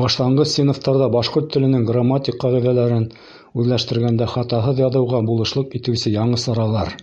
Башланғыс 0.00 0.50
синыфтарҙа 0.58 1.08
башҡорт 1.14 1.48
теленең 1.54 1.86
грамматик 1.88 2.38
ҡағиҙәләрен 2.44 3.08
үҙләштергәндә 3.62 4.30
хатаһыҙ 4.36 4.84
яҙыуға 4.86 5.24
булышлыҡ 5.32 5.78
итеүсе 5.80 6.16
яңы 6.22 6.42
саралар 6.46 6.98